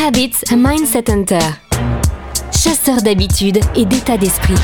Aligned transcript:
Habits 0.00 0.44
a 0.52 0.56
Mindset 0.56 1.10
Hunter. 1.10 1.40
Chasseur 2.52 3.02
d'habitudes 3.02 3.58
et 3.74 3.84
d'état 3.84 4.16
d'esprit. 4.16 4.54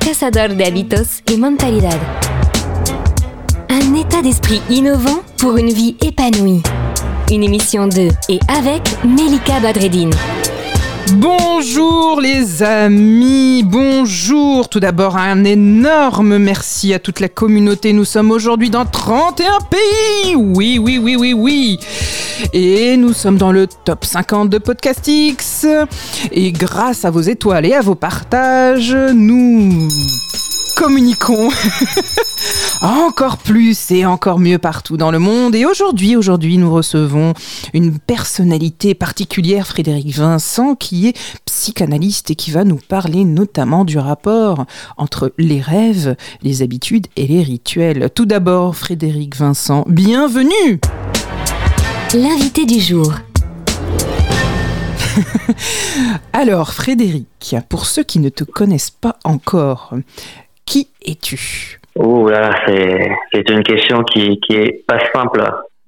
Cazador 0.00 0.56
de 0.56 0.62
hábitos 0.62 1.20
y 1.30 1.36
mentalidad. 1.36 1.98
Un 3.68 3.94
état 3.94 4.22
d'esprit 4.22 4.62
innovant 4.70 5.22
pour 5.36 5.58
une 5.58 5.70
vie 5.70 5.96
épanouie. 6.00 6.62
Une 7.30 7.44
émission 7.44 7.88
de 7.88 8.08
et 8.30 8.40
avec 8.48 8.82
Melika 9.04 9.60
Badreddine. 9.60 10.14
Bonjour 11.14 12.20
les 12.20 12.62
amis, 12.62 13.62
bonjour. 13.64 14.68
Tout 14.68 14.80
d'abord 14.80 15.16
un 15.16 15.44
énorme 15.44 16.38
merci 16.38 16.94
à 16.94 16.98
toute 16.98 17.20
la 17.20 17.28
communauté. 17.28 17.92
Nous 17.92 18.04
sommes 18.04 18.30
aujourd'hui 18.30 18.70
dans 18.70 18.84
31 18.84 19.58
pays. 19.70 20.36
Oui, 20.36 20.78
oui, 20.78 20.98
oui, 20.98 21.16
oui, 21.16 21.32
oui. 21.32 21.80
Et 22.52 22.96
nous 22.96 23.12
sommes 23.12 23.36
dans 23.36 23.52
le 23.52 23.66
top 23.66 24.04
50 24.04 24.48
de 24.48 24.58
Podcastix. 24.58 25.66
Et 26.32 26.52
grâce 26.52 27.04
à 27.04 27.10
vos 27.10 27.20
étoiles 27.20 27.66
et 27.66 27.74
à 27.74 27.80
vos 27.80 27.96
partages, 27.96 28.94
nous 28.94 29.88
communiquons 30.80 31.50
encore 32.80 33.36
plus 33.36 33.90
et 33.90 34.06
encore 34.06 34.38
mieux 34.38 34.56
partout 34.56 34.96
dans 34.96 35.10
le 35.10 35.18
monde. 35.18 35.54
Et 35.54 35.66
aujourd'hui, 35.66 36.16
aujourd'hui, 36.16 36.56
nous 36.56 36.72
recevons 36.72 37.34
une 37.74 37.98
personnalité 37.98 38.94
particulière, 38.94 39.66
Frédéric 39.66 40.16
Vincent, 40.16 40.74
qui 40.74 41.08
est 41.08 41.18
psychanalyste 41.44 42.30
et 42.30 42.34
qui 42.34 42.50
va 42.50 42.64
nous 42.64 42.78
parler 42.88 43.24
notamment 43.24 43.84
du 43.84 43.98
rapport 43.98 44.64
entre 44.96 45.34
les 45.36 45.60
rêves, 45.60 46.16
les 46.40 46.62
habitudes 46.62 47.08
et 47.14 47.26
les 47.26 47.42
rituels. 47.42 48.08
Tout 48.14 48.24
d'abord, 48.24 48.74
Frédéric 48.74 49.36
Vincent, 49.36 49.84
bienvenue 49.86 50.80
L'invité 52.14 52.64
du 52.64 52.80
jour. 52.80 53.12
Alors, 56.32 56.72
Frédéric, 56.72 57.56
pour 57.68 57.84
ceux 57.84 58.02
qui 58.02 58.18
ne 58.18 58.30
te 58.30 58.44
connaissent 58.44 58.90
pas 58.90 59.18
encore, 59.24 59.92
qui 60.70 60.88
es-tu? 61.04 61.80
Oh 61.96 62.28
là, 62.28 62.50
c'est 62.64 63.10
c'est 63.32 63.50
une 63.50 63.64
question 63.64 64.04
qui 64.04 64.38
qui 64.40 64.54
est 64.54 64.86
pas 64.86 65.00
simple 65.12 65.42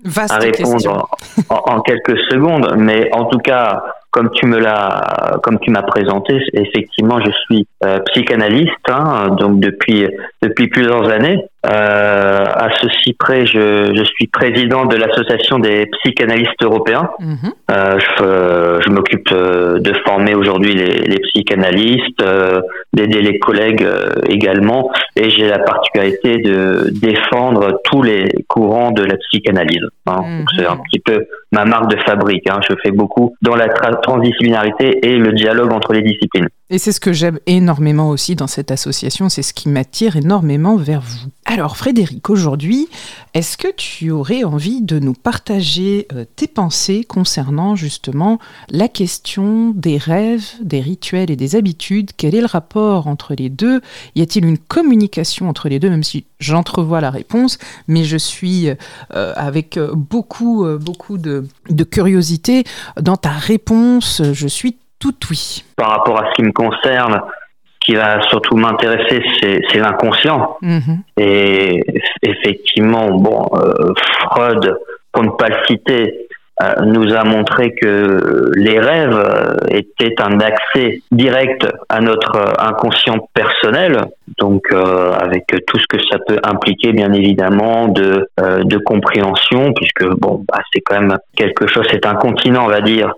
Vaste 0.05 0.33
à 0.33 0.39
répondre 0.39 1.09
en, 1.49 1.57
en 1.75 1.81
quelques 1.81 2.19
secondes, 2.29 2.75
mais 2.77 3.09
en 3.15 3.27
tout 3.27 3.39
cas, 3.39 3.85
comme 4.11 4.31
tu 4.33 4.47
me 4.47 4.59
l'as, 4.59 5.39
comme 5.45 5.61
tu 5.61 5.71
m'as 5.71 5.83
présenté, 5.83 6.43
effectivement, 6.53 7.21
je 7.25 7.31
suis 7.31 7.69
euh, 7.85 8.01
psychanalyste, 8.13 8.89
hein, 8.89 9.29
donc 9.39 9.61
depuis 9.61 10.09
depuis 10.43 10.67
plusieurs 10.67 11.09
années. 11.09 11.45
Euh, 11.65 12.45
à 12.45 12.69
ceci 12.81 13.13
près, 13.13 13.47
je, 13.47 13.93
je 13.95 14.03
suis 14.03 14.27
président 14.27 14.85
de 14.85 14.97
l'association 14.97 15.61
des 15.61 15.87
psychanalystes 15.87 16.61
européens. 16.63 17.11
Mhm. 17.21 17.37
Euh, 17.71 17.99
je 17.99 18.23
euh, 18.25 18.81
je 18.85 18.91
m'occupe 18.91 19.29
euh, 19.33 19.79
de 19.79 19.93
former 20.07 20.35
aujourd'hui 20.35 20.75
les, 20.75 20.91
les 21.13 21.19
psychanalystes, 21.21 22.21
euh, 22.23 22.61
d'aider 22.93 23.23
les 23.23 23.39
collègues 23.39 23.85
euh, 23.85 24.11
également, 24.29 24.91
et 25.17 25.31
j'ai 25.31 25.49
la 25.49 25.61
particularité 25.61 26.39
de 26.39 26.91
défendre 27.01 27.81
tous 27.85 28.03
les 28.03 28.29
courants 28.49 28.91
de 28.91 29.05
la 29.05 29.17
psychanalyse. 29.17 29.87
hein. 30.07 30.21
Mhm. 30.27 30.45
C'est 30.57 30.67
un 30.67 30.77
petit 30.77 30.99
peu 31.01 31.27
ma 31.53 31.65
marque 31.65 31.91
de 31.91 31.99
fabrique. 32.01 32.49
Hein. 32.51 32.61
Je 32.69 32.75
fais 32.83 32.91
beaucoup 32.91 33.37
dans 33.41 33.55
la 33.55 33.69
tra- 33.69 34.01
transdisciplinarité 34.03 35.07
et 35.07 35.17
le 35.17 35.33
dialogue 35.33 35.73
entre 35.73 35.93
les 35.93 36.03
disciplines. 36.03 36.49
Et 36.73 36.79
c'est 36.79 36.93
ce 36.93 37.01
que 37.01 37.13
j'aime 37.13 37.39
énormément 37.45 38.09
aussi 38.09 38.35
dans 38.35 38.47
cette 38.47 38.71
association, 38.71 39.29
c'est 39.29 39.43
ce 39.43 39.53
qui 39.53 39.69
m'attire 39.69 40.17
énormément 40.17 40.77
vers 40.77 41.03
vous. 41.03 41.29
Alors 41.45 41.77
Frédéric, 41.77 42.31
aujourd'hui, 42.31 42.89
est-ce 43.35 43.59
que 43.59 43.69
tu 43.77 44.11
aurais 44.11 44.43
envie 44.43 44.81
de 44.81 44.99
nous 44.99 45.13
partager 45.13 46.07
euh, 46.15 46.25
tes 46.35 46.47
pensées 46.47 47.05
concernant 47.05 47.77
justement 47.77 48.39
la 48.71 48.89
question 48.89 49.75
des 49.77 49.99
rêves, 49.99 50.47
des 50.63 50.81
rituels 50.81 51.31
et 51.31 51.37
des 51.37 51.57
habitudes? 51.57 52.13
Quel 52.17 52.35
est 52.35 52.41
le 52.41 52.47
rapport 52.47 53.07
entre 53.07 53.35
les 53.35 53.51
deux? 53.51 53.83
Y 54.15 54.23
a-t-il 54.23 54.47
une 54.47 54.57
communication 54.57 55.51
entre 55.51 55.69
les 55.69 55.79
deux, 55.79 55.91
même 55.91 56.05
si 56.05 56.25
j'entrevois 56.41 57.03
la 57.03 57.11
réponse, 57.11 57.59
mais 57.87 58.05
je 58.05 58.17
suis 58.17 58.69
euh, 59.15 59.35
avec 59.37 59.77
euh, 59.77 59.93
beaucoup, 59.95 60.65
beaucoup 60.81 61.19
de, 61.19 61.47
de 61.69 61.85
curiosité 61.85 62.65
dans 62.99 63.19
ta 63.19 63.33
réponse. 63.33 64.23
Je 64.33 64.49
suis 64.49 64.79
tout 65.03 65.15
oui. 65.31 65.65
Par 65.77 65.91
rapport 65.91 66.23
à 66.23 66.31
ce 66.31 66.35
qui 66.35 66.43
me 66.43 66.53
concerne, 66.53 67.21
ce 67.65 67.87
qui 67.87 67.95
va 67.95 68.23
surtout 68.29 68.57
m'intéresser, 68.57 69.21
c'est 69.41 69.79
l'inconscient. 69.79 70.57
Mhm. 70.63 71.03
Et 71.19 71.83
effectivement, 72.23 73.11
bon, 73.11 73.49
euh, 73.55 73.93
Freud, 74.31 74.79
pour 75.11 75.25
ne 75.25 75.31
pas 75.31 75.49
le 75.49 75.57
citer, 75.67 76.29
euh, 76.63 76.85
nous 76.85 77.13
a 77.15 77.25
montré 77.25 77.75
que 77.75 78.51
les 78.55 78.79
rêves 78.79 79.17
euh, 79.17 79.57
étaient 79.71 80.15
un 80.21 80.39
accès 80.39 81.03
direct 81.11 81.67
à 81.89 82.01
notre 82.01 82.55
inconscient 82.59 83.27
personnel, 83.35 84.05
donc 84.39 84.67
euh, 84.71 85.13
avec 85.13 85.47
tout 85.67 85.79
ce 85.79 85.87
que 85.89 85.99
ça 86.11 86.19
peut 86.27 86.39
impliquer, 86.45 86.93
bien 86.93 87.13
évidemment, 87.13 87.89
de, 87.89 88.29
de 88.39 88.79
compréhension, 88.79 89.73
puisque 89.73 90.05
bon, 90.21 90.45
bah, 90.47 90.61
c'est 90.73 90.81
quand 90.83 91.01
même 91.01 91.17
quelque 91.37 91.67
chose, 91.67 91.87
c'est 91.91 92.07
un 92.07 92.15
continent, 92.15 92.67
on 92.67 92.71
va 92.71 92.81
dire, 92.81 93.13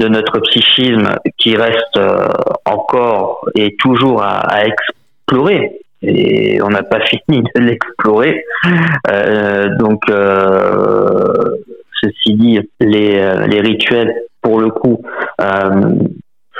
de 0.00 0.08
notre 0.08 0.40
psychisme 0.40 1.14
qui 1.38 1.56
reste 1.56 1.96
euh, 1.96 2.28
encore 2.64 3.46
et 3.54 3.76
toujours 3.76 4.22
à, 4.22 4.64
explorer 4.66 5.80
et 6.02 6.60
on 6.62 6.68
n'a 6.68 6.82
pas 6.82 7.00
fini 7.00 7.42
de 7.54 7.60
l'explorer. 7.60 8.44
Euh, 9.10 9.76
donc, 9.78 10.02
euh, 10.10 11.56
ceci 12.02 12.34
dit, 12.34 12.58
les, 12.80 13.18
euh, 13.18 13.46
les 13.46 13.60
rituels, 13.60 14.14
pour 14.42 14.60
le 14.60 14.70
coup, 14.70 15.02
euh, 15.40 15.94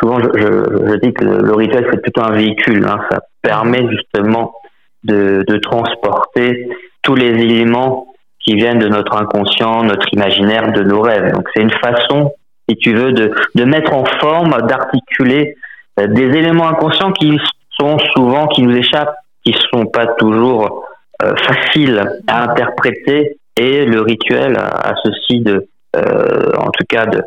souvent 0.00 0.18
je, 0.20 0.96
dis 1.00 1.12
que 1.12 1.24
le 1.24 1.54
rituel 1.54 1.86
c'est 1.90 2.02
plutôt 2.02 2.22
un 2.22 2.32
véhicule. 2.32 2.84
Hein, 2.86 2.98
ça 3.10 3.20
permet 3.42 3.86
justement 3.90 4.54
de, 5.02 5.44
de 5.46 5.56
transporter 5.58 6.68
tous 7.02 7.14
les 7.14 7.30
éléments 7.30 8.06
qui 8.40 8.54
viennent 8.54 8.78
de 8.78 8.88
notre 8.88 9.16
inconscient, 9.16 9.84
notre 9.84 10.06
imaginaire, 10.12 10.72
de 10.72 10.82
nos 10.82 11.00
rêves. 11.00 11.32
Donc, 11.32 11.48
c'est 11.54 11.62
une 11.62 11.70
façon, 11.70 12.32
si 12.68 12.76
tu 12.76 12.94
veux, 12.94 13.12
de, 13.12 13.32
de 13.54 13.64
mettre 13.64 13.92
en 13.94 14.04
forme, 14.20 14.56
d'articuler 14.66 15.56
euh, 16.00 16.06
des 16.06 16.24
éléments 16.24 16.68
inconscients 16.68 17.12
qui 17.12 17.38
sont 17.78 17.98
souvent, 18.14 18.46
qui 18.48 18.62
nous 18.62 18.76
échappent 18.76 19.16
qui 19.44 19.54
sont 19.72 19.86
pas 19.86 20.06
toujours 20.06 20.84
euh, 21.22 21.34
faciles 21.36 22.02
à 22.26 22.44
interpréter. 22.44 23.36
Et 23.56 23.84
le 23.84 24.00
rituel 24.00 24.56
a, 24.56 24.94
ceci 25.04 25.40
de 25.40 25.68
euh, 25.94 26.50
en 26.58 26.70
tout 26.70 26.84
cas 26.88 27.06
de 27.06 27.22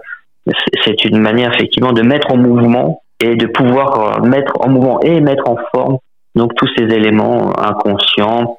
c'est 0.84 1.06
une 1.06 1.20
manière 1.20 1.54
effectivement 1.54 1.94
de 1.94 2.02
mettre 2.02 2.32
en 2.32 2.38
mouvement 2.38 3.02
et 3.22 3.36
de 3.36 3.46
pouvoir 3.48 4.20
euh, 4.20 4.28
mettre 4.28 4.54
en 4.60 4.68
mouvement 4.68 5.00
et 5.02 5.22
mettre 5.22 5.50
en 5.50 5.56
forme 5.74 5.98
donc 6.36 6.54
tous 6.56 6.70
ces 6.78 6.84
éléments 6.84 7.58
inconscients 7.58 8.58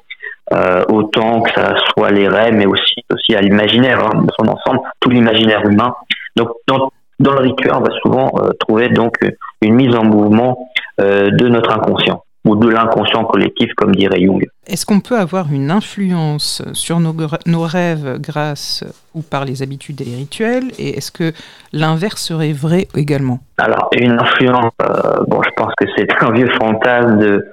euh, 0.51 0.83
autant 0.89 1.41
que 1.41 1.51
ça 1.51 1.75
soit 1.89 2.09
les 2.09 2.27
rêves 2.27 2.55
mais 2.55 2.65
aussi 2.65 2.95
aussi 3.13 3.35
à 3.35 3.41
l'imaginaire 3.41 4.03
hein, 4.03 4.25
son 4.39 4.47
ensemble 4.47 4.79
tout 4.99 5.11
l'imaginaire 5.11 5.63
humain 5.63 5.93
donc 6.35 6.49
dans, 6.67 6.91
dans 7.19 7.33
le 7.33 7.39
rituel 7.39 7.73
on 7.73 7.81
va 7.81 7.91
souvent 8.01 8.31
euh, 8.37 8.51
trouver 8.59 8.89
donc 8.89 9.17
une 9.61 9.75
mise 9.75 9.95
en 9.95 10.03
mouvement 10.03 10.69
euh, 11.01 11.29
de 11.31 11.47
notre 11.47 11.71
inconscient 11.71 12.23
ou 12.45 12.55
de 12.55 12.69
l'inconscient 12.69 13.25
collectif, 13.25 13.73
comme 13.75 13.93
dirait 13.93 14.21
Jung. 14.21 14.47
Est-ce 14.65 14.85
qu'on 14.85 15.01
peut 15.01 15.17
avoir 15.17 15.51
une 15.51 15.71
influence 15.71 16.63
sur 16.73 16.99
nos, 16.99 17.13
nos, 17.45 17.61
rêves 17.61 18.17
grâce 18.19 18.83
ou 19.13 19.21
par 19.21 19.43
les 19.43 19.61
habitudes 19.61 19.99
et 20.01 20.05
les 20.05 20.15
rituels? 20.15 20.71
Et 20.79 20.97
est-ce 20.97 21.11
que 21.11 21.33
l'inverse 21.73 22.21
serait 22.21 22.53
vrai 22.53 22.87
également? 22.95 23.39
Alors, 23.57 23.89
une 23.97 24.13
influence, 24.13 24.71
euh, 24.81 25.23
bon, 25.27 25.41
je 25.43 25.49
pense 25.55 25.73
que 25.77 25.85
c'est 25.97 26.07
un 26.21 26.31
vieux 26.31 26.49
fantasme 26.59 27.17
de 27.19 27.45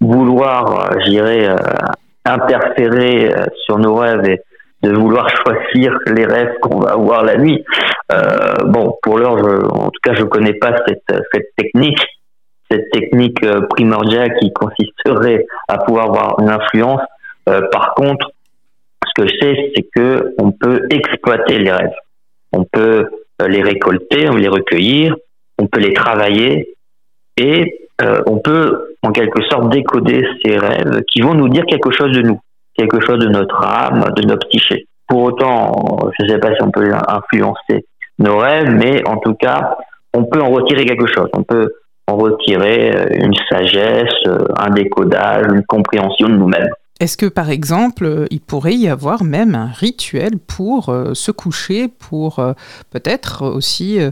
vouloir, 0.00 0.92
euh, 0.92 0.98
j'irais, 1.06 1.48
euh, 1.48 1.56
interférer 2.24 3.34
euh, 3.34 3.46
sur 3.64 3.78
nos 3.78 3.94
rêves 3.96 4.24
et 4.28 4.40
de 4.82 4.92
vouloir 4.92 5.28
choisir 5.28 5.98
les 6.06 6.24
rêves 6.24 6.54
qu'on 6.62 6.80
va 6.80 6.92
avoir 6.92 7.24
la 7.24 7.36
nuit. 7.36 7.64
Euh, 8.12 8.54
bon, 8.66 8.96
pour 9.02 9.18
l'heure, 9.18 9.36
en 9.72 9.90
tout 9.90 10.00
cas, 10.02 10.14
je 10.14 10.24
connais 10.24 10.54
pas 10.54 10.74
cette, 10.86 11.02
cette 11.32 11.54
technique 11.56 11.98
cette 12.70 12.90
technique 12.90 13.42
euh, 13.44 13.62
primordiale 13.62 14.34
qui 14.40 14.52
consisterait 14.52 15.46
à 15.68 15.78
pouvoir 15.78 16.06
avoir 16.06 16.40
une 16.40 16.50
influence. 16.50 17.00
Euh, 17.48 17.62
par 17.72 17.94
contre, 17.94 18.30
ce 19.06 19.22
que 19.22 19.28
je 19.28 19.34
sais, 19.40 19.72
c'est 19.74 19.86
que 19.94 20.34
on 20.38 20.52
peut 20.52 20.86
exploiter 20.90 21.58
les 21.58 21.72
rêves. 21.72 21.94
On 22.52 22.64
peut 22.64 23.08
euh, 23.42 23.48
les 23.48 23.62
récolter, 23.62 24.28
on 24.28 24.36
les 24.36 24.48
recueillir, 24.48 25.16
on 25.58 25.66
peut 25.66 25.80
les 25.80 25.94
travailler 25.94 26.74
et 27.36 27.88
euh, 28.02 28.20
on 28.26 28.38
peut 28.38 28.96
en 29.02 29.12
quelque 29.12 29.42
sorte 29.44 29.70
décoder 29.70 30.26
ces 30.44 30.56
rêves 30.56 31.02
qui 31.10 31.20
vont 31.20 31.34
nous 31.34 31.48
dire 31.48 31.64
quelque 31.66 31.90
chose 31.90 32.12
de 32.12 32.22
nous, 32.22 32.40
quelque 32.78 33.00
chose 33.00 33.18
de 33.18 33.28
notre 33.28 33.62
âme, 33.62 34.04
de 34.16 34.26
notre 34.26 34.48
psyché. 34.48 34.86
Pour 35.06 35.24
autant, 35.24 35.72
je 36.18 36.24
ne 36.24 36.28
sais 36.30 36.38
pas 36.38 36.54
si 36.54 36.62
on 36.62 36.70
peut 36.70 36.90
influencer 37.08 37.86
nos 38.18 38.38
rêves, 38.38 38.70
mais 38.70 39.06
en 39.06 39.18
tout 39.18 39.34
cas, 39.34 39.76
on 40.14 40.24
peut 40.24 40.40
en 40.40 40.50
retirer 40.50 40.84
quelque 40.84 41.06
chose. 41.06 41.28
On 41.34 41.42
peut 41.42 41.72
en 42.06 42.16
retirer 42.16 42.96
euh, 42.96 43.06
une 43.12 43.34
sagesse, 43.50 44.14
euh, 44.26 44.38
un 44.58 44.70
décodage, 44.70 45.46
une 45.52 45.64
compréhension 45.64 46.28
de 46.28 46.36
nous-mêmes. 46.36 46.70
Est-ce 47.00 47.16
que 47.16 47.26
par 47.26 47.48
exemple, 47.48 48.26
il 48.30 48.40
pourrait 48.40 48.74
y 48.74 48.88
avoir 48.88 49.22
même 49.22 49.54
un 49.54 49.66
rituel 49.66 50.38
pour 50.38 50.88
euh, 50.88 51.14
se 51.14 51.30
coucher, 51.30 51.86
pour 51.86 52.40
euh, 52.40 52.54
peut-être 52.90 53.46
aussi 53.46 54.00
euh, 54.00 54.10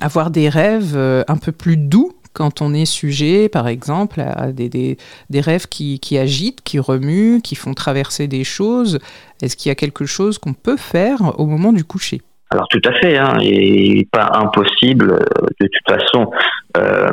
avoir 0.00 0.30
des 0.30 0.48
rêves 0.48 0.96
un 0.96 1.36
peu 1.36 1.52
plus 1.52 1.76
doux 1.76 2.12
quand 2.36 2.60
on 2.60 2.74
est 2.74 2.84
sujet, 2.84 3.48
par 3.48 3.66
exemple, 3.66 4.20
à 4.20 4.52
des, 4.52 4.68
des, 4.68 5.40
rêves 5.40 5.66
qui, 5.68 5.98
qui, 6.00 6.18
agitent, 6.18 6.60
qui 6.62 6.78
remuent, 6.78 7.40
qui 7.40 7.54
font 7.54 7.72
traverser 7.72 8.28
des 8.28 8.44
choses 8.44 8.98
Est-ce 9.40 9.56
qu'il 9.56 9.70
y 9.70 9.72
a 9.72 9.74
quelque 9.74 10.04
chose 10.04 10.36
qu'on 10.36 10.52
peut 10.52 10.76
faire 10.76 11.40
au 11.40 11.46
moment 11.46 11.72
du 11.72 11.82
coucher? 11.82 12.20
Alors 12.50 12.68
tout 12.68 12.82
à 12.84 12.92
fait, 12.92 13.16
hein, 13.16 13.38
et 13.40 14.06
pas 14.12 14.30
impossible. 14.34 15.18
De 15.60 15.66
toute 15.66 15.98
façon, 15.98 16.30
euh, 16.76 17.08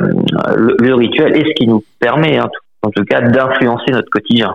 le, 0.54 0.94
rituel 0.94 1.34
est 1.38 1.48
ce 1.48 1.54
qui 1.54 1.66
nous 1.66 1.82
permet, 1.98 2.36
hein, 2.36 2.50
en 2.82 2.90
tout 2.90 3.04
cas, 3.04 3.22
d'influencer 3.22 3.92
notre 3.92 4.10
quotidien. 4.10 4.52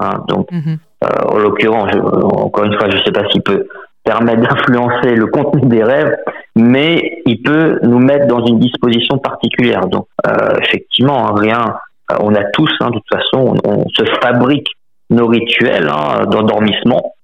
Hein. 0.00 0.24
donc, 0.28 0.50
mhm. 0.52 0.78
euh, 1.04 1.06
en 1.28 1.38
l'occurrence, 1.38 1.92
encore 1.96 2.64
une 2.64 2.78
fois, 2.78 2.88
je 2.90 2.96
ne 2.96 3.02
sais 3.02 3.12
pas 3.12 3.28
s'il 3.28 3.42
peut 3.42 3.66
permettre 4.04 4.42
d'influencer 4.42 5.14
le 5.14 5.26
contenu 5.26 5.68
des 5.68 5.82
rêves, 5.82 6.16
mais 6.56 7.22
il 7.24 7.42
peut 7.42 7.78
nous 7.82 7.98
mettre 7.98 8.26
dans 8.26 8.44
une 8.44 8.58
disposition 8.58 9.18
particulière. 9.18 9.86
Donc, 9.86 10.06
euh, 10.26 10.58
effectivement, 10.62 11.28
hein, 11.28 11.34
rien. 11.36 11.76
Euh, 12.10 12.16
on 12.20 12.34
a 12.34 12.44
tous, 12.44 12.70
hein, 12.80 12.90
de 12.90 12.98
toute 12.98 13.08
façon, 13.12 13.54
on, 13.64 13.88
se 13.88 14.04
fabrique 14.20 14.68
nos 15.10 15.26
rituels 15.26 15.88
hein, 15.88 16.24
d'endormissement. 16.26 17.14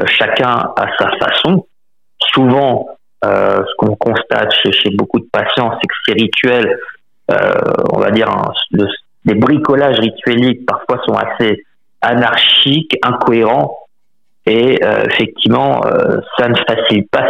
Euh, 0.00 0.04
chacun 0.06 0.72
à 0.76 0.86
sa 0.98 1.10
façon. 1.18 1.66
Souvent, 2.32 2.88
euh, 3.24 3.62
ce 3.64 3.74
qu'on 3.78 3.94
constate 3.96 4.52
chez, 4.52 4.90
beaucoup 4.90 5.20
de 5.20 5.28
patients, 5.30 5.70
c'est 5.80 5.86
que 5.86 5.94
ces 6.06 6.12
rituels, 6.12 6.78
on 7.92 7.98
va 7.98 8.10
dire, 8.10 8.28
des 9.24 9.34
bricolages 9.34 9.98
ritueliques 9.98 10.64
parfois 10.64 11.00
sont 11.04 11.14
assez 11.14 11.64
anarchiques, 12.00 12.96
incohérents, 13.02 13.85
et 14.46 14.80
effectivement, 15.04 15.80
ça 16.38 16.48
ne 16.48 16.54
facilite 16.68 17.10
pas 17.10 17.26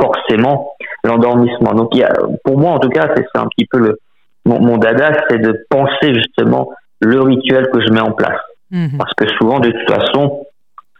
forcément 0.00 0.74
l'endormissement. 1.04 1.74
Donc, 1.74 1.90
il 1.92 2.00
y 2.00 2.04
a, 2.04 2.12
pour 2.44 2.58
moi, 2.58 2.72
en 2.72 2.78
tout 2.78 2.88
cas, 2.88 3.08
c'est 3.14 3.38
un 3.38 3.46
petit 3.46 3.66
peu 3.66 3.78
le, 3.78 3.98
mon, 4.44 4.76
dada, 4.78 5.12
c'est 5.28 5.38
de 5.38 5.64
penser 5.70 6.14
justement 6.14 6.70
le 7.00 7.20
rituel 7.20 7.68
que 7.72 7.80
je 7.80 7.90
mets 7.92 8.00
en 8.00 8.12
place. 8.12 8.40
Mhm. 8.70 8.98
Parce 8.98 9.12
que 9.14 9.26
souvent, 9.38 9.60
de 9.60 9.70
toute 9.70 9.90
façon, 9.90 10.46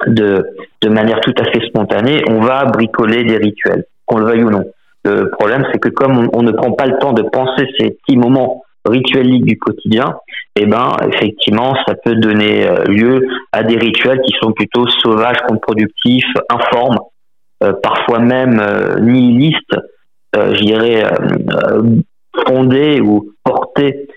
de, 0.06 0.46
de 0.82 0.88
manière 0.88 1.20
tout 1.20 1.34
à 1.38 1.44
fait 1.44 1.66
spontanée, 1.66 2.22
on 2.28 2.40
va 2.40 2.64
bricoler 2.64 3.24
des 3.24 3.36
rituels, 3.36 3.84
qu'on 4.06 4.18
le 4.18 4.26
veuille 4.26 4.44
ou 4.44 4.50
non. 4.50 4.64
Le 5.04 5.30
problème, 5.30 5.66
c'est 5.70 5.78
que 5.78 5.90
comme 5.90 6.30
on, 6.32 6.42
ne 6.42 6.52
prend 6.52 6.72
pas 6.72 6.86
le 6.86 6.98
temps 6.98 7.12
de 7.12 7.22
penser 7.22 7.68
ces 7.78 7.90
petits 7.90 8.16
moments 8.16 8.63
rituels 8.86 9.42
du 9.42 9.58
quotidien, 9.58 10.16
eh 10.56 10.66
ben, 10.66 10.96
effectivement, 11.12 11.74
ça 11.86 11.94
peut 11.94 12.14
donner 12.14 12.66
euh, 12.66 12.84
lieu 12.84 13.26
à 13.52 13.62
des 13.62 13.76
rituels 13.76 14.20
qui 14.20 14.32
sont 14.40 14.52
plutôt 14.52 14.86
sauvages, 14.86 15.38
contre-productifs, 15.48 16.32
informes, 16.48 16.98
euh, 17.62 17.72
parfois 17.82 18.18
même 18.18 18.60
euh, 18.60 18.98
nihilistes, 19.00 19.74
je 20.36 20.64
dirais, 20.64 21.04
fondés 22.44 23.00
ou 23.00 23.30
portés 23.44 24.08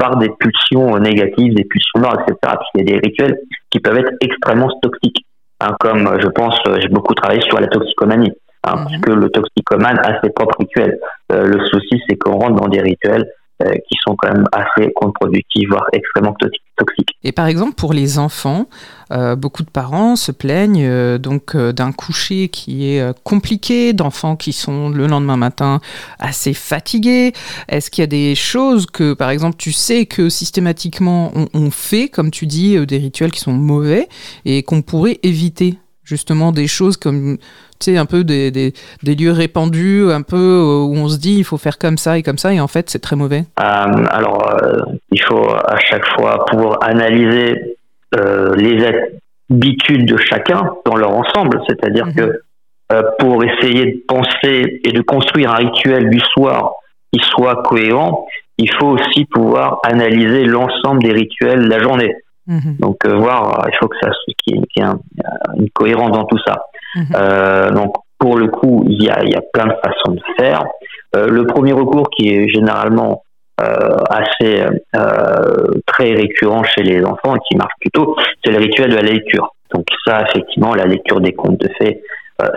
par 0.00 0.16
des 0.16 0.28
pulsions 0.40 0.98
négatives, 0.98 1.54
des 1.54 1.62
pulsions 1.62 2.00
noires, 2.00 2.16
etc. 2.22 2.36
Parce 2.42 2.68
qu'il 2.72 2.80
y 2.80 2.92
a 2.92 2.96
des 2.96 3.06
rituels 3.06 3.38
qui 3.70 3.78
peuvent 3.78 3.98
être 3.98 4.10
extrêmement 4.20 4.68
toxiques. 4.82 5.24
Hein, 5.60 5.76
comme 5.78 6.18
je 6.20 6.26
pense, 6.26 6.58
j'ai 6.80 6.88
beaucoup 6.88 7.14
travaillé 7.14 7.40
sur 7.42 7.60
la 7.60 7.68
toxicomanie, 7.68 8.32
hein, 8.64 8.78
parce 8.82 8.94
mhm. 8.94 9.00
que 9.00 9.12
le 9.12 9.30
toxicomane 9.30 10.00
a 10.00 10.20
ses 10.24 10.30
propres 10.30 10.58
rituels. 10.58 10.98
le 11.28 11.64
souci, 11.66 12.02
c'est 12.08 12.16
qu'on 12.16 12.32
rentre 12.32 12.60
dans 12.60 12.68
des 12.68 12.80
rituels 12.80 13.28
euh, 13.28 13.39
qui 13.60 13.96
sont 14.06 14.16
quand 14.16 14.32
même 14.32 14.46
assez 14.52 14.92
contre-productifs, 14.94 15.68
voire 15.68 15.86
extrêmement 15.92 16.34
toxiques. 16.76 17.08
Et 17.22 17.32
par 17.32 17.46
exemple, 17.46 17.74
pour 17.74 17.92
les 17.92 18.18
enfants, 18.18 18.66
euh, 19.12 19.36
beaucoup 19.36 19.62
de 19.62 19.70
parents 19.70 20.16
se 20.16 20.32
plaignent 20.32 20.86
euh, 20.86 21.18
donc 21.18 21.56
d'un 21.56 21.92
coucher 21.92 22.48
qui 22.48 22.90
est 22.90 23.22
compliqué, 23.22 23.92
d'enfants 23.92 24.36
qui 24.36 24.52
sont 24.52 24.88
le 24.88 25.06
lendemain 25.06 25.36
matin 25.36 25.80
assez 26.18 26.54
fatigués. 26.54 27.32
Est-ce 27.68 27.90
qu'il 27.90 28.02
y 28.02 28.04
a 28.04 28.08
des 28.08 28.34
choses 28.34 28.86
que, 28.86 29.12
par 29.12 29.30
exemple, 29.30 29.56
tu 29.58 29.72
sais 29.72 30.06
que 30.06 30.28
systématiquement 30.28 31.32
on 31.52 31.70
fait, 31.70 32.08
comme 32.08 32.30
tu 32.30 32.46
dis, 32.46 32.78
des 32.86 32.98
rituels 32.98 33.30
qui 33.30 33.40
sont 33.40 33.52
mauvais 33.52 34.08
et 34.44 34.62
qu'on 34.62 34.82
pourrait 34.82 35.20
éviter 35.22 35.78
justement 36.10 36.50
des 36.50 36.66
choses 36.66 36.96
comme 36.96 37.38
tu 37.80 37.92
sais, 37.92 37.96
un 37.96 38.06
peu 38.06 38.24
des, 38.24 38.50
des, 38.50 38.74
des, 39.02 39.14
lieux 39.14 39.32
répandus, 39.32 40.10
un 40.12 40.22
peu 40.22 40.36
euh, 40.36 40.84
où 40.84 40.94
on 40.96 41.08
se 41.08 41.18
dit 41.18 41.38
il 41.38 41.44
faut 41.44 41.56
faire 41.56 41.78
comme 41.78 41.96
ça 41.96 42.18
et 42.18 42.22
comme 42.22 42.36
ça, 42.36 42.52
et 42.52 42.60
en 42.60 42.68
fait 42.68 42.90
c'est 42.90 42.98
très 42.98 43.16
mauvais 43.16 43.44
euh, 43.58 44.04
Alors, 44.10 44.54
euh, 44.62 44.80
il 45.10 45.22
faut 45.22 45.48
à 45.50 45.78
chaque 45.78 46.06
fois 46.14 46.44
pouvoir 46.44 46.78
analyser 46.82 47.76
les 48.56 48.84
habitudes 49.50 50.04
de 50.04 50.16
chacun 50.16 50.72
dans 50.84 50.96
leur 50.96 51.12
ensemble, 51.12 51.60
c'est-à-dire 51.68 52.06
mhm. 52.06 52.14
que 52.14 52.42
pour 53.20 53.44
essayer 53.44 53.86
de 53.86 54.02
penser 54.08 54.80
et 54.84 54.90
de 54.90 55.00
construire 55.00 55.52
un 55.52 55.58
rituel 55.58 56.10
du 56.10 56.18
soir 56.18 56.72
qui 57.12 57.20
soit 57.30 57.62
cohérent, 57.62 58.26
il 58.58 58.68
faut 58.74 58.88
aussi 58.88 59.26
pouvoir 59.26 59.78
analyser 59.84 60.44
l'ensemble 60.44 61.04
des 61.04 61.12
rituels 61.12 61.62
de 61.62 61.70
la 61.70 61.78
journée. 61.78 62.12
Mhm. 62.48 62.78
Donc 62.80 63.06
voir, 63.06 63.64
il 63.68 63.76
faut 63.78 63.86
que 63.86 63.96
ça 64.02 64.10
qu'il 64.44 64.56
y 64.56 64.80
ait 64.80 64.84
une 65.56 65.70
cohérence 65.70 66.10
dans 66.10 66.24
tout 66.24 66.38
ça. 66.44 66.64
Mhm. 66.94 67.06
Euh, 67.14 67.70
donc 67.70 67.94
pour 68.18 68.36
le 68.36 68.48
coup, 68.48 68.84
il 68.86 69.02
y 69.02 69.10
a, 69.10 69.24
y 69.24 69.34
a 69.34 69.42
plein 69.52 69.66
de 69.66 69.74
façons 69.82 70.12
de 70.12 70.22
faire. 70.38 70.64
Euh, 71.16 71.26
le 71.28 71.46
premier 71.46 71.72
recours 71.72 72.08
qui 72.10 72.28
est 72.28 72.48
généralement 72.48 73.22
euh, 73.60 73.96
assez 74.08 74.64
très 75.86 76.12
récurrent 76.12 76.62
chez 76.64 76.82
les 76.82 77.04
enfants 77.04 77.36
et 77.36 77.40
qui 77.48 77.56
marche 77.56 77.74
plutôt, 77.80 78.16
c'est 78.44 78.52
le 78.52 78.58
rituel 78.58 78.90
de 78.90 78.96
la 78.96 79.02
lecture. 79.02 79.54
Donc 79.74 79.86
ça, 80.06 80.22
effectivement, 80.22 80.74
la 80.74 80.86
lecture 80.86 81.20
des 81.20 81.32
contes 81.32 81.60
de 81.60 81.68
fées, 81.78 82.02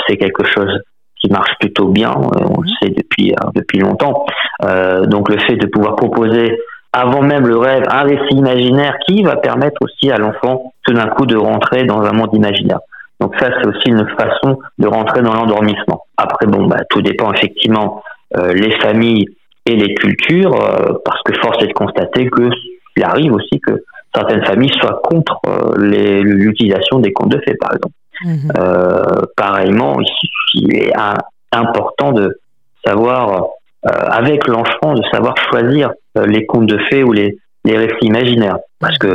c'est 0.07 0.17
quelque 0.17 0.45
chose 0.45 0.79
qui 1.19 1.29
marche 1.29 1.51
plutôt 1.59 1.87
bien. 1.87 2.13
on 2.15 2.61
le 2.61 2.67
mhm. 2.67 2.75
sait 2.81 2.89
depuis 2.89 3.33
depuis 3.53 3.79
longtemps. 3.79 4.25
donc 5.07 5.29
le 5.29 5.39
fait 5.39 5.55
de 5.55 5.67
pouvoir 5.67 5.95
proposer 5.95 6.57
avant 6.93 7.21
même 7.21 7.47
le 7.47 7.57
rêve 7.57 7.83
un 7.89 8.03
récit 8.03 8.35
imaginaire 8.35 8.95
qui 9.07 9.23
va 9.23 9.35
permettre 9.35 9.77
aussi 9.81 10.11
à 10.11 10.17
l'enfant 10.17 10.73
tout 10.83 10.93
d'un 10.93 11.07
coup 11.07 11.25
de 11.25 11.35
rentrer 11.35 11.83
dans 11.83 12.01
un 12.01 12.13
monde 12.13 12.29
imaginaire. 12.33 12.79
Donc 13.19 13.35
ça, 13.39 13.49
c'est 13.57 13.67
aussi 13.67 13.87
une 13.89 14.07
façon 14.17 14.59
de 14.77 14.87
rentrer 14.87 15.21
dans 15.21 15.33
l'endormissement. 15.33 16.05
Après, 16.17 16.45
bon, 16.45 16.67
bah, 16.67 16.81
tout 16.89 17.01
dépend 17.01 17.31
effectivement 17.33 18.03
euh, 18.35 18.53
les 18.53 18.71
familles 18.79 19.27
et 19.65 19.75
les 19.75 19.93
cultures, 19.95 20.53
euh, 20.53 20.93
parce 21.05 21.21
que 21.23 21.33
force 21.39 21.63
est 21.63 21.67
de 21.67 21.73
constater 21.73 22.29
que 22.29 22.49
il 22.95 23.03
arrive 23.03 23.33
aussi 23.33 23.59
que 23.59 23.83
certaines 24.13 24.45
familles 24.45 24.71
soient 24.79 25.01
contre 25.03 25.39
euh, 25.47 26.21
l'utilisation 26.23 26.99
des 26.99 27.11
contes 27.11 27.31
de 27.31 27.39
fées, 27.39 27.55
par 27.55 27.73
exemple. 27.73 27.95
Mhm. 28.25 28.51
Euh, 28.57 29.21
pareillement, 29.35 29.97
il 30.53 30.75
est 30.75 30.93
important 31.51 32.11
de 32.11 32.39
savoir, 32.85 33.45
avec 33.83 34.47
l'enfant, 34.47 34.93
de 34.93 35.01
savoir 35.11 35.35
choisir 35.49 35.91
les 36.15 36.45
contes 36.45 36.67
de 36.67 36.77
fées 36.89 37.03
ou 37.03 37.11
les, 37.11 37.37
les 37.65 37.77
récits 37.77 38.05
imaginaires, 38.05 38.57
parce 38.79 38.97
que 38.97 39.07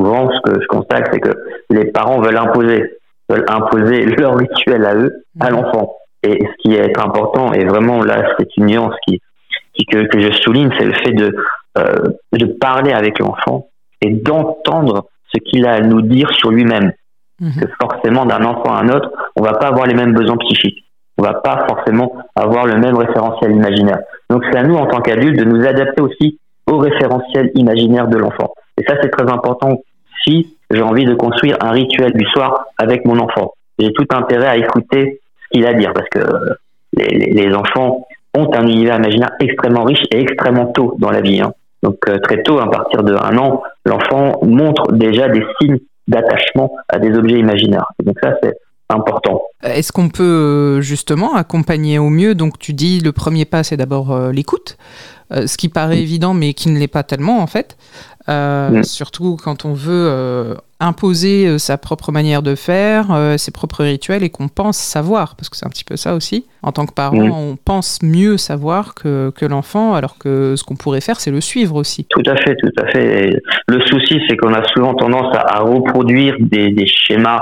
souvent, 0.00 0.30
ce 0.30 0.40
que 0.50 0.60
je 0.60 0.66
constate, 0.66 1.08
c'est 1.12 1.20
que 1.20 1.30
les 1.70 1.86
parents 1.86 2.20
veulent 2.20 2.36
imposer, 2.36 2.98
veulent 3.28 3.44
imposer 3.48 4.04
leur 4.18 4.36
rituel 4.36 4.84
à 4.84 4.94
eux, 4.94 5.24
à 5.40 5.50
mhm. 5.50 5.56
l'enfant. 5.56 5.96
Et 6.22 6.38
ce 6.44 6.62
qui 6.62 6.74
est 6.74 6.98
important, 6.98 7.52
et 7.52 7.64
vraiment 7.64 8.02
là, 8.02 8.34
c'est 8.38 8.48
une 8.56 8.66
nuance 8.66 8.94
qui, 9.06 9.20
qui 9.74 9.84
que, 9.86 10.06
que, 10.06 10.20
je 10.20 10.32
souligne, 10.32 10.70
c'est 10.78 10.84
le 10.84 10.92
fait 10.92 11.12
de, 11.12 11.34
euh, 11.78 11.94
de 12.32 12.46
parler 12.46 12.92
avec 12.92 13.18
l'enfant 13.18 13.68
et 14.02 14.10
d'entendre 14.10 15.06
ce 15.32 15.40
qu'il 15.40 15.66
a 15.66 15.74
à 15.74 15.80
nous 15.80 16.02
dire 16.02 16.30
sur 16.32 16.50
lui-même. 16.50 16.92
Mhm. 17.40 17.52
Que 17.60 17.66
forcément, 17.80 18.26
d'un 18.26 18.44
enfant 18.44 18.74
à 18.74 18.82
un 18.82 18.88
autre, 18.90 19.10
on 19.36 19.42
va 19.42 19.54
pas 19.54 19.68
avoir 19.68 19.86
les 19.86 19.94
mêmes 19.94 20.12
besoins 20.12 20.36
psychiques. 20.36 20.84
On 21.16 21.22
va 21.22 21.34
pas 21.34 21.66
forcément 21.68 22.12
avoir 22.34 22.66
le 22.66 22.76
même 22.76 22.96
référentiel 22.96 23.52
imaginaire. 23.52 23.98
Donc 24.30 24.44
c'est 24.50 24.58
à 24.58 24.62
nous, 24.62 24.74
en 24.74 24.86
tant 24.86 25.00
qu'adultes, 25.00 25.38
de 25.38 25.44
nous 25.44 25.66
adapter 25.66 26.02
aussi 26.02 26.38
au 26.70 26.78
référentiel 26.78 27.50
imaginaire 27.54 28.08
de 28.08 28.18
l'enfant. 28.18 28.52
Et 28.78 28.84
ça, 28.86 28.96
c'est 29.02 29.10
très 29.10 29.30
important 29.30 29.82
si 30.24 30.56
j'ai 30.70 30.82
envie 30.82 31.04
de 31.04 31.14
construire 31.14 31.56
un 31.60 31.70
rituel 31.70 32.12
du 32.12 32.24
soir 32.26 32.66
avec 32.78 33.04
mon 33.04 33.18
enfant. 33.18 33.54
J'ai 33.78 33.92
tout 33.92 34.06
intérêt 34.10 34.46
à 34.46 34.56
écouter 34.56 35.20
ce 35.42 35.48
qu'il 35.52 35.66
a 35.66 35.70
à 35.70 35.74
dire 35.74 35.92
parce 35.92 36.08
que 36.10 36.20
les, 36.92 37.54
enfants 37.54 38.06
ont 38.36 38.50
un 38.54 38.66
univers 38.66 38.96
imaginaire 38.96 39.30
extrêmement 39.40 39.84
riche 39.84 40.02
et 40.10 40.20
extrêmement 40.20 40.66
tôt 40.66 40.96
dans 40.98 41.10
la 41.10 41.20
vie. 41.20 41.40
Hein. 41.40 41.52
Donc 41.82 41.96
euh, 42.08 42.18
très 42.18 42.42
tôt, 42.42 42.58
à 42.58 42.70
partir 42.70 43.02
de 43.02 43.14
un 43.14 43.36
an, 43.38 43.62
l'enfant 43.84 44.38
montre 44.42 44.92
déjà 44.92 45.28
des 45.28 45.42
signes 45.60 45.78
d'attachement 46.06 46.72
à 46.88 46.98
des 46.98 47.16
objets 47.16 47.38
imaginaires. 47.38 47.86
donc 48.04 48.16
ça, 48.22 48.34
c'est 48.42 48.56
important. 48.90 49.42
Est-ce 49.62 49.92
qu'on 49.92 50.08
peut 50.08 50.22
euh, 50.22 50.80
justement 50.80 51.34
accompagner 51.34 51.98
au 51.98 52.10
mieux? 52.10 52.34
Donc 52.34 52.58
tu 52.58 52.72
dis 52.72 53.00
le 53.00 53.12
premier 53.12 53.44
pas, 53.44 53.62
c'est 53.62 53.76
d'abord 53.76 54.12
euh, 54.12 54.32
l'écoute. 54.32 54.76
Euh, 55.32 55.46
ce 55.46 55.56
qui 55.56 55.68
paraît 55.68 56.00
évident 56.00 56.34
mais 56.34 56.54
qui 56.54 56.68
ne 56.70 56.78
l'est 56.78 56.88
pas 56.88 57.04
tellement 57.04 57.40
en 57.40 57.46
fait. 57.46 57.76
Euh, 58.30 58.70
mm. 58.70 58.84
Surtout 58.84 59.36
quand 59.42 59.64
on 59.64 59.72
veut 59.72 60.06
euh, 60.08 60.54
imposer 60.78 61.58
sa 61.58 61.76
propre 61.78 62.12
manière 62.12 62.42
de 62.42 62.54
faire, 62.54 63.34
ses 63.36 63.50
propres 63.50 63.84
rituels 63.84 64.22
et 64.22 64.30
qu'on 64.30 64.48
pense 64.48 64.78
savoir, 64.78 65.36
parce 65.36 65.48
que 65.48 65.56
c'est 65.56 65.66
un 65.66 65.70
petit 65.70 65.84
peu 65.84 65.96
ça 65.96 66.14
aussi. 66.14 66.46
En 66.62 66.72
tant 66.72 66.86
que 66.86 66.92
parent, 66.92 67.16
mm. 67.16 67.32
on 67.32 67.56
pense 67.56 68.02
mieux 68.02 68.36
savoir 68.36 68.94
que, 68.94 69.30
que 69.34 69.44
l'enfant, 69.44 69.94
alors 69.94 70.16
que 70.18 70.54
ce 70.56 70.64
qu'on 70.64 70.76
pourrait 70.76 71.00
faire, 71.00 71.20
c'est 71.20 71.30
le 71.30 71.40
suivre 71.40 71.76
aussi. 71.76 72.06
Tout 72.08 72.22
à 72.26 72.36
fait, 72.36 72.56
tout 72.56 72.72
à 72.82 72.86
fait. 72.88 73.36
le 73.68 73.80
souci, 73.82 74.20
c'est 74.28 74.36
qu'on 74.36 74.54
a 74.54 74.66
souvent 74.68 74.94
tendance 74.94 75.34
à, 75.36 75.60
reproduire 75.60 76.36
des, 76.38 76.70
des 76.70 76.86
schémas, 76.86 77.40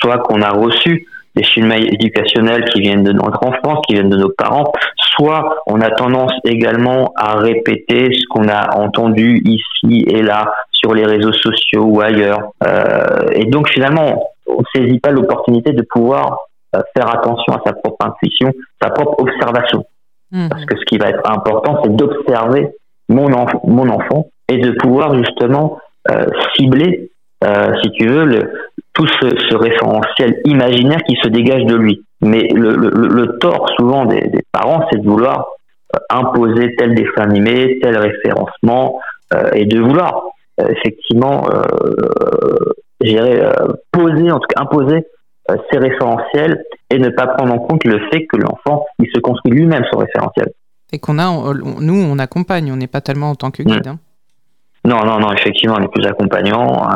soit 0.00 0.18
qu'on 0.18 0.40
a 0.42 0.50
reçus, 0.50 1.06
des 1.34 1.44
schémas 1.44 1.76
éducationnels 1.76 2.64
qui 2.64 2.80
viennent 2.80 3.04
de 3.04 3.12
notre 3.12 3.44
enfance, 3.46 3.84
qui 3.86 3.94
viennent 3.94 4.10
de 4.10 4.16
nos 4.16 4.30
parents, 4.30 4.72
soit 4.96 5.62
on 5.66 5.80
a 5.80 5.90
tendance 5.90 6.32
également 6.44 7.12
à 7.16 7.36
répéter 7.36 8.12
ce 8.12 8.26
qu'on 8.28 8.48
a 8.48 8.76
entendu 8.76 9.40
ici 9.44 10.04
et 10.08 10.22
là 10.22 10.52
sur 10.72 10.94
les 10.94 11.04
réseaux 11.04 11.32
sociaux 11.32 11.84
ou 11.84 12.00
ailleurs. 12.00 12.52
Euh, 12.66 13.28
et 13.32 13.44
donc 13.44 13.68
finalement, 13.68 14.30
on 14.46 14.60
ne 14.60 14.64
saisit 14.74 14.98
pas 14.98 15.10
l'opportunité 15.10 15.72
de 15.72 15.82
pouvoir 15.82 16.38
euh, 16.74 16.80
faire 16.96 17.08
attention 17.08 17.52
à 17.54 17.60
sa 17.64 17.72
propre 17.72 18.06
intuition, 18.06 18.52
sa 18.82 18.90
propre 18.90 19.20
observation. 19.22 19.84
Mmh. 20.32 20.48
Parce 20.48 20.64
que 20.64 20.76
ce 20.78 20.84
qui 20.84 20.98
va 20.98 21.08
être 21.08 21.28
important, 21.30 21.80
c'est 21.82 21.94
d'observer 21.94 22.68
mon, 23.08 23.28
mon 23.64 23.88
enfant 23.88 24.28
et 24.48 24.58
de 24.58 24.70
pouvoir 24.72 25.16
justement 25.16 25.78
euh, 26.10 26.26
cibler, 26.54 27.10
euh, 27.44 27.74
si 27.82 27.90
tu 27.92 28.06
veux, 28.06 28.24
le, 28.24 28.52
tout 28.94 29.06
ce, 29.06 29.28
ce, 29.48 29.54
référentiel 29.56 30.40
imaginaire 30.44 31.02
qui 31.08 31.16
se 31.22 31.28
dégage 31.28 31.64
de 31.64 31.76
lui. 31.76 32.04
Mais 32.20 32.48
le, 32.52 32.74
le, 32.76 32.90
le 32.90 33.38
tort 33.38 33.68
souvent 33.78 34.04
des, 34.04 34.20
des 34.20 34.42
parents, 34.52 34.86
c'est 34.90 35.00
de 35.00 35.08
vouloir 35.08 35.46
euh, 35.94 35.98
imposer 36.10 36.74
tel 36.76 36.94
dessin 36.94 37.22
animé, 37.22 37.78
tel 37.82 37.96
référencement, 37.96 39.00
euh, 39.32 39.50
et 39.54 39.64
de 39.64 39.80
vouloir 39.80 40.24
euh, 40.60 40.66
effectivement, 40.68 41.48
euh, 41.50 41.62
poser, 43.92 44.30
en 44.30 44.40
tout 44.40 44.48
cas 44.48 44.62
imposer 44.62 45.06
ces 45.70 45.78
référentiels 45.78 46.64
et 46.90 46.98
ne 46.98 47.08
pas 47.08 47.28
prendre 47.28 47.54
en 47.54 47.58
compte 47.58 47.84
le 47.84 47.98
fait 48.10 48.26
que 48.26 48.36
l'enfant, 48.36 48.86
il 48.98 49.08
se 49.12 49.20
construit 49.20 49.52
lui-même 49.52 49.84
son 49.90 49.98
référentiel. 49.98 50.50
Et 50.92 50.98
qu'on 50.98 51.18
a, 51.18 51.30
nous, 51.54 51.94
on 51.94 52.18
accompagne, 52.18 52.72
on 52.72 52.76
n'est 52.76 52.88
pas 52.88 53.00
tellement 53.00 53.30
en 53.30 53.34
tant 53.34 53.50
que 53.50 53.62
guide. 53.62 53.86
Mmh. 53.86 53.90
Hein. 53.90 53.98
Non, 54.84 55.04
non, 55.04 55.18
non, 55.20 55.32
effectivement, 55.32 55.76
on 55.78 55.82
est 55.82 55.92
plus 55.92 56.06
accompagnant. 56.06 56.88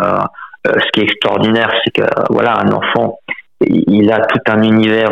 Euh, 0.66 0.71
euh, 0.71 0.80
ce 0.80 0.90
qui 0.92 1.00
est 1.00 1.04
extraordinaire, 1.04 1.73
c'est 1.85 1.90
que 1.90 2.06
voilà, 2.30 2.59
un 2.59 2.73
enfant, 2.73 3.18
il 3.61 4.11
a 4.12 4.21
tout 4.21 4.40
un 4.47 4.62
univers 4.62 5.11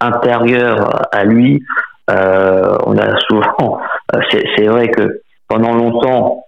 intérieur 0.00 1.06
à 1.12 1.24
lui. 1.24 1.62
Euh, 2.10 2.76
on 2.84 2.96
a 2.98 3.18
souvent, 3.28 3.80
c'est 4.30 4.66
vrai 4.66 4.88
que 4.88 5.22
pendant 5.48 5.74
longtemps 5.74 6.44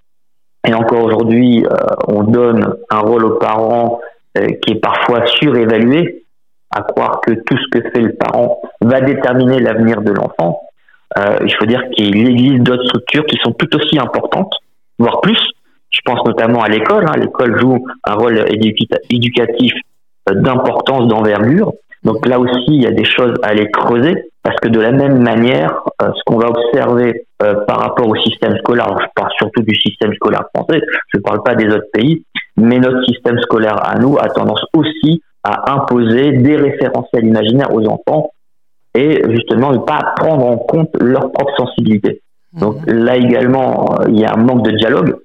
et 0.67 0.75
encore 0.75 1.05
aujourd'hui, 1.05 1.65
on 2.09 2.25
donne 2.25 2.75
un 2.91 2.99
rôle 2.99 3.25
aux 3.25 3.39
parents 3.39 4.01
qui 4.35 4.73
est 4.73 4.81
parfois 4.81 5.25
surévalué, 5.27 6.25
à 6.71 6.83
croire 6.83 7.21
que 7.21 7.33
tout 7.33 7.57
ce 7.57 7.79
que 7.79 7.91
fait 7.91 8.01
le 8.01 8.15
parent 8.15 8.61
va 8.81 9.01
déterminer 9.01 9.61
l'avenir 9.61 10.03
de 10.03 10.13
l'enfant. 10.13 10.61
il 11.17 11.55
faut 11.55 11.65
dire 11.65 11.83
qu'il 11.91 12.29
existe 12.29 12.63
d'autres 12.63 12.85
structures 12.87 13.25
qui 13.25 13.39
sont 13.43 13.53
tout 13.53 13.75
aussi 13.77 13.99
importantes, 13.99 14.53
voire 14.99 15.21
plus, 15.21 15.41
je 15.99 16.13
pense 16.13 16.25
notamment 16.25 16.63
à 16.63 16.69
l'école. 16.69 17.07
Hein. 17.09 17.19
L'école 17.19 17.59
joue 17.59 17.85
un 18.05 18.15
rôle 18.15 18.45
éducatif 19.11 19.73
euh, 20.31 20.35
d'importance, 20.35 21.09
d'envergure. 21.09 21.73
Donc 22.05 22.27
là 22.27 22.39
aussi, 22.39 22.69
il 22.69 22.83
y 22.83 22.87
a 22.87 22.93
des 22.93 23.05
choses 23.05 23.35
à 23.43 23.49
aller 23.49 23.71
creuser 23.71 24.31
parce 24.43 24.57
que 24.61 24.69
de 24.69 24.81
la 24.81 24.93
même 24.93 25.21
manière, 25.23 25.83
euh, 26.01 26.11
ce 26.15 26.23
qu'on 26.25 26.39
va 26.39 26.49
observer 26.49 27.27
euh, 27.43 27.55
par 27.67 27.81
rapport 27.81 28.09
au 28.09 28.15
système 28.17 28.57
scolaire, 28.59 28.97
je 29.01 29.07
parle 29.15 29.31
surtout 29.37 29.63
du 29.63 29.75
système 29.75 30.13
scolaire 30.15 30.45
français, 30.55 30.81
je 31.09 31.19
ne 31.19 31.23
parle 31.23 31.43
pas 31.43 31.55
des 31.55 31.67
autres 31.67 31.91
pays, 31.93 32.25
mais 32.57 32.79
notre 32.79 33.05
système 33.05 33.39
scolaire 33.41 33.77
à 33.85 33.99
nous 33.99 34.17
a 34.19 34.29
tendance 34.29 34.65
aussi 34.75 35.23
à 35.43 35.73
imposer 35.73 36.33
des 36.33 36.57
référentiels 36.57 37.27
imaginaires 37.27 37.75
aux 37.75 37.85
enfants 37.87 38.31
et 38.95 39.23
justement 39.31 39.73
ne 39.73 39.79
pas 39.79 40.15
prendre 40.17 40.47
en 40.47 40.57
compte 40.57 40.91
leur 41.01 41.33
propre 41.33 41.53
sensibilité. 41.57 42.23
Donc 42.59 42.87
mmh. 42.87 42.93
là 42.93 43.17
également, 43.17 43.99
il 44.09 44.19
y 44.19 44.25
a 44.25 44.33
un 44.33 44.39
manque 44.39 44.65
de 44.65 44.71
dialogue 44.71 45.17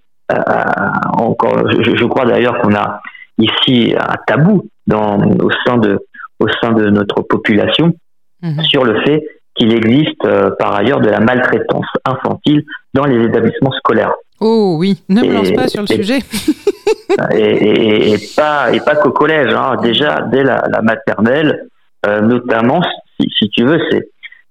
encore, 1.17 1.69
je, 1.69 2.05
crois 2.05 2.25
d'ailleurs 2.25 2.59
qu'on 2.61 2.73
a 2.75 3.01
ici 3.37 3.93
un 3.97 4.15
tabou 4.25 4.67
dans, 4.87 5.17
au 5.17 5.49
sein 5.65 5.77
de 5.77 5.99
au 6.39 6.47
sein 6.61 6.73
de 6.73 6.89
notre 6.89 7.21
population 7.21 7.93
mhm. 8.41 8.63
sur 8.63 8.83
le 8.83 9.01
fait 9.01 9.23
qu'il 9.55 9.73
existe 9.73 10.25
euh, 10.25 10.51
par 10.57 10.75
ailleurs 10.75 10.99
de 10.99 11.09
la 11.09 11.19
maltraitance 11.19 11.85
infantile 12.05 12.63
dans 12.93 13.05
les 13.05 13.23
établissements 13.23 13.71
scolaires. 13.71 14.13
Oh 14.39 14.75
oui, 14.77 15.01
ne 15.09 15.21
me 15.21 15.33
lance 15.33 15.51
pas 15.51 15.67
sur 15.67 15.81
le 15.81 15.87
sujet. 15.87 16.19
et, 17.31 18.15
pas 18.35 18.73
et 18.73 18.79
pas 18.79 18.95
qu'au 18.95 19.11
collège, 19.11 19.53
hein. 19.53 19.77
déjà 19.81 20.21
dès 20.31 20.43
la, 20.43 20.63
maternelle, 20.81 21.67
euh, 22.05 22.21
notamment 22.21 22.81
si, 23.19 23.29
si, 23.37 23.49
tu 23.49 23.63
veux, 23.63 23.79
c'est 23.89 24.09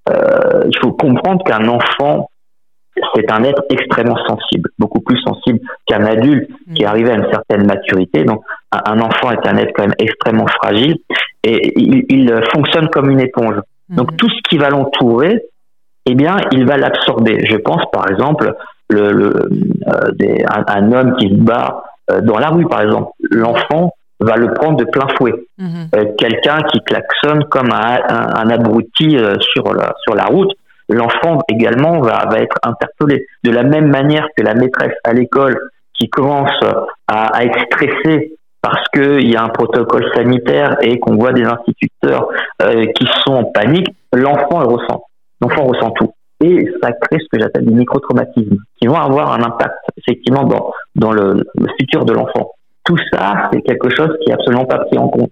il 0.08 0.78
faut 0.80 0.92
comprendre 0.92 1.44
qu'un 1.44 1.68
enfant 1.68 2.28
c'est 3.14 3.30
un 3.30 3.42
être 3.44 3.62
extrêmement 3.70 4.16
sensible, 4.26 4.70
beaucoup 4.78 5.00
plus 5.00 5.18
sensible 5.22 5.61
qu'un 5.87 6.04
adulte 6.04 6.49
qui 6.75 6.82
est 6.82 6.87
arrivé 6.87 7.11
à 7.11 7.14
une 7.14 7.30
certaine 7.30 7.66
maturité. 7.66 8.25
Donc, 8.25 8.42
un 8.70 9.00
enfant 9.00 9.30
est 9.30 9.46
un 9.46 9.56
être 9.56 9.72
quand 9.75 9.82
même 9.82 9.94
extrêmement 9.99 10.46
fragile 10.46 10.96
et 11.44 11.72
il, 11.80 12.32
fonctionne 12.52 12.88
comme 12.88 13.11
une 13.11 13.20
éponge. 13.20 13.56
Mhm. 13.88 13.96
Donc, 13.96 14.16
tout 14.16 14.28
ce 14.28 14.40
qui 14.49 14.58
va 14.58 14.70
l'entourer, 14.70 15.42
eh 16.06 16.14
bien, 16.14 16.37
il 16.52 16.66
va 16.66 16.76
l'absorber. 16.76 17.44
Je 17.46 17.56
pense, 17.56 17.82
par 17.92 18.11
exemple, 18.11 18.54
le, 18.88 19.02
euh, 19.02 20.11
des, 20.12 20.44
un, 20.49 20.92
homme 20.92 21.16
qui 21.16 21.28
se 21.28 21.34
bat 21.34 21.84
euh, 22.11 22.20
dans 22.20 22.38
la 22.38 22.49
rue, 22.49 22.66
par 22.66 22.82
exemple. 22.82 23.12
L'enfant 23.30 23.92
va 24.20 24.37
le 24.37 24.52
prendre 24.54 24.76
de 24.76 24.84
plein 24.84 25.06
fouet. 25.16 25.34
Mhm. 25.58 25.88
Euh, 25.96 26.04
quelqu'un 26.16 26.58
qui 26.70 26.80
klaxonne 26.80 27.44
comme 27.44 27.72
un, 27.72 27.99
un, 28.08 28.50
abruti 28.50 29.16
sur 29.40 29.75
la, 29.75 29.94
sur 30.02 30.14
la 30.14 30.25
route, 30.25 30.52
l'enfant 30.92 31.40
également 31.49 32.00
va, 32.00 32.26
va 32.30 32.38
être 32.38 32.56
interpellé. 32.62 33.26
De 33.44 33.50
la 33.50 33.62
même 33.62 33.88
manière 33.88 34.28
que 34.37 34.42
la 34.42 34.54
maîtresse 34.54 34.94
à 35.04 35.12
l'école 35.12 35.58
qui 35.94 36.08
commence 36.08 36.52
à, 37.08 37.37
à 37.37 37.44
être 37.44 37.61
stressée 37.72 38.37
parce 38.61 38.87
qu'il 38.94 39.28
y 39.28 39.37
a 39.37 39.42
un 39.42 39.49
protocole 39.49 40.08
sanitaire 40.14 40.76
et 40.80 40.99
qu'on 41.00 41.16
voit 41.16 41.32
des 41.32 41.44
instituteurs 41.44 42.28
euh, 42.62 42.87
qui 42.94 43.06
sont 43.25 43.32
en 43.32 43.44
panique, 43.44 43.88
l'enfant 44.12 44.61
le 44.61 44.66
ressent. 44.66 45.02
L'enfant 45.40 45.64
ressent 45.64 45.90
tout. 45.90 46.12
Et 46.44 46.68
ça 46.82 46.92
crée 46.92 47.18
ce 47.18 47.26
que 47.32 47.40
j'appelle 47.40 47.64
des 47.64 47.75
micro-traumatismes 47.75 48.58
qui 48.80 48.87
vont 48.87 48.96
avoir 48.96 49.32
un 49.32 49.42
impact 49.42 49.78
effectivement 49.96 50.44
dans, 50.44 50.72
dans 50.94 51.12
le, 51.12 51.44
le 51.54 51.68
futur 51.78 52.04
de 52.04 52.12
l'enfant. 52.12 52.52
Tout 52.84 52.99
ça, 53.12 53.49
c'est 53.52 53.62
quelque 53.62 53.90
chose 53.90 54.16
qui 54.22 54.30
est 54.30 54.34
absolument 54.34 54.64
pas 54.64 54.78
pris 54.78 54.99
en 54.99 55.08
compte. 55.08 55.30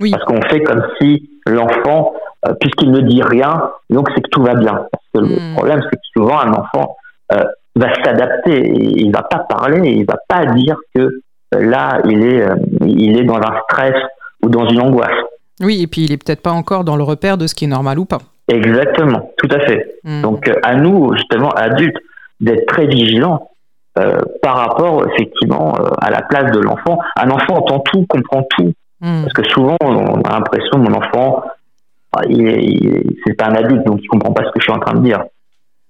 Oui. 0.00 0.10
Parce 0.12 0.24
qu'on 0.24 0.40
fait 0.42 0.62
comme 0.62 0.82
si 1.00 1.30
l'enfant 1.46 2.12
euh, 2.46 2.54
puisqu'il 2.60 2.92
ne 2.92 3.00
dit 3.00 3.22
rien, 3.22 3.70
donc 3.90 4.08
c'est 4.14 4.20
que 4.20 4.30
tout 4.30 4.42
va 4.42 4.54
bien. 4.54 4.86
Que 5.14 5.20
le 5.20 5.26
hmm. 5.26 5.54
problème, 5.54 5.80
c'est 5.82 5.96
que 5.96 6.02
souvent 6.16 6.40
un 6.40 6.52
enfant 6.52 6.96
euh, 7.32 7.44
va 7.76 7.94
s'adapter, 8.04 8.72
il 8.74 9.10
va 9.12 9.22
pas 9.22 9.46
parler, 9.48 9.90
il 9.90 10.04
va 10.04 10.16
pas 10.28 10.46
dire 10.46 10.76
que 10.94 11.00
euh, 11.00 11.20
là 11.52 12.00
il 12.04 12.22
est, 12.24 12.46
il 12.82 13.18
est 13.18 13.24
dans 13.24 13.36
un 13.36 13.60
stress 13.64 13.94
ou 14.42 14.48
dans 14.48 14.68
une 14.68 14.80
angoisse. 14.80 15.24
Oui, 15.60 15.82
et 15.82 15.86
puis 15.86 16.04
il 16.04 16.12
est 16.12 16.22
peut-être 16.22 16.42
pas 16.42 16.52
encore 16.52 16.84
dans 16.84 16.96
le 16.96 17.02
repère 17.02 17.38
de 17.38 17.46
ce 17.46 17.54
qui 17.54 17.64
est 17.64 17.68
normal 17.68 17.98
ou 17.98 18.04
pas. 18.04 18.18
Exactement, 18.48 19.32
tout 19.38 19.48
à 19.50 19.60
fait. 19.60 19.96
Hmm. 20.04 20.22
Donc 20.22 20.50
à 20.62 20.74
nous, 20.74 21.14
justement, 21.14 21.50
adultes, 21.50 21.98
d'être 22.40 22.66
très 22.66 22.86
vigilants 22.86 23.50
par 24.42 24.58
rapport 24.58 25.04
effectivement 25.08 25.74
à 26.00 26.10
la 26.10 26.22
place 26.22 26.52
de 26.52 26.60
l'enfant. 26.60 27.00
Un 27.16 27.30
enfant 27.30 27.56
entend 27.56 27.80
tout, 27.80 28.06
comprend 28.08 28.46
tout. 28.56 28.72
Hmm. 29.00 29.22
Parce 29.22 29.32
que 29.32 29.48
souvent, 29.48 29.76
on 29.80 30.20
a 30.22 30.32
l'impression, 30.32 30.78
mon 30.78 30.92
enfant, 30.94 31.42
c'est 32.26 33.34
pas 33.34 33.46
un 33.46 33.54
adulte, 33.54 33.84
donc 33.86 34.00
il 34.02 34.08
comprend 34.08 34.32
pas 34.32 34.44
ce 34.44 34.50
que 34.50 34.60
je 34.60 34.64
suis 34.64 34.72
en 34.72 34.78
train 34.78 34.94
de 34.94 35.04
dire. 35.04 35.24